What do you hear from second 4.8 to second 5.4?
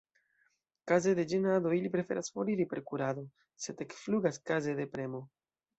de premo.